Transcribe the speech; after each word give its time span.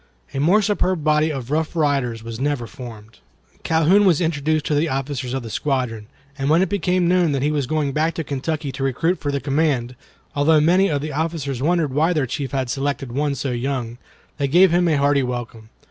A 0.33 0.39
more 0.39 0.63
superb 0.63 1.03
body 1.03 1.29
of 1.31 1.51
rough 1.51 1.75
riders 1.75 2.23
was 2.23 2.39
never 2.39 2.65
formed. 2.65 3.19
Calhoun 3.61 4.03
was 4.03 4.19
introduced 4.19 4.65
to 4.65 4.73
the 4.73 4.89
officers 4.89 5.31
of 5.35 5.43
the 5.43 5.51
squadron, 5.51 6.07
and 6.39 6.49
when 6.49 6.63
it 6.63 6.69
became 6.69 7.07
known 7.07 7.33
that 7.33 7.43
he 7.43 7.51
was 7.51 7.67
going 7.67 7.91
back 7.91 8.15
to 8.15 8.23
Kentucky 8.23 8.71
to 8.71 8.83
recruit 8.83 9.19
for 9.19 9.31
the 9.31 9.39
command—although 9.39 10.59
many 10.59 10.89
of 10.89 11.01
the 11.03 11.13
officers 11.13 11.61
wondered 11.61 11.93
why 11.93 12.13
their 12.13 12.25
chief 12.25 12.49
had 12.51 12.67
selected 12.67 13.11
one 13.11 13.35
so 13.35 13.51
young—they 13.51 14.47
gave 14.47 14.71
him 14.71 14.87
a 14.87 14.97
hearty 14.97 15.21
welcome. 15.21 15.69